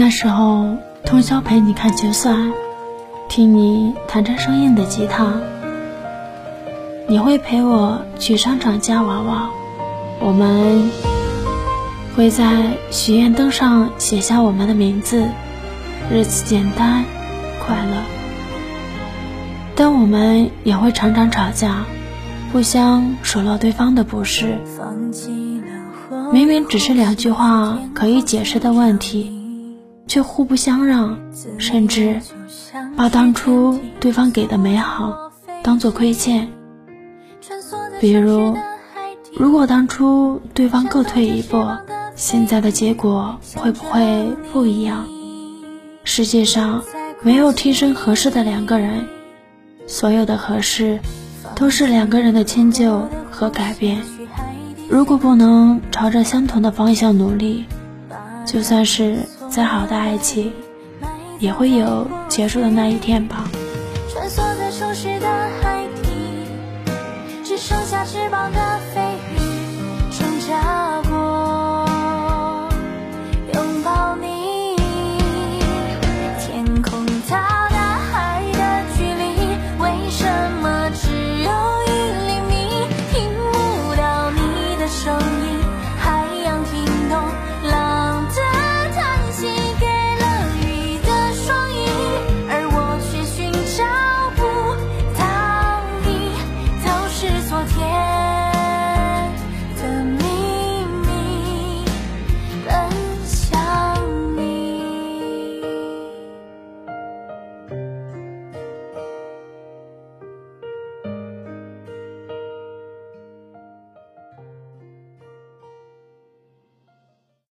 [0.00, 2.30] 那时候通宵陪你看球赛，
[3.28, 5.32] 听你弹着生硬的吉他。
[7.08, 9.50] 你会陪我去商场夹娃娃，
[10.20, 10.88] 我们
[12.14, 15.26] 会在许愿灯上写下我们的名字，
[16.12, 17.02] 日子简单
[17.66, 18.04] 快乐。
[19.74, 21.84] 但我们也会常常吵架，
[22.52, 24.58] 互相数落对方的不是。
[26.32, 29.37] 明明只是两句话可以解释的问题，
[30.08, 31.16] 却互不相让，
[31.58, 32.20] 甚至
[32.96, 35.30] 把当初对方给的美好
[35.62, 36.48] 当做亏欠。
[38.00, 38.56] 比如，
[39.36, 41.64] 如果当初对方各退一步，
[42.16, 45.06] 现在的结果会不会不一样？
[46.04, 46.82] 世界上
[47.22, 49.06] 没有天生合适的两个人，
[49.86, 50.98] 所有的合适
[51.54, 54.00] 都是两个人的迁就和改变。
[54.88, 57.66] 如果不能朝着相同的方向努力，
[58.46, 59.18] 就算是
[59.50, 60.52] 再好的爱情，
[61.38, 63.48] 也会有结束的那一天吧。
[64.12, 65.26] 穿梭在熟悉的
[65.62, 66.10] 海底，
[67.42, 68.58] 只剩下翅膀的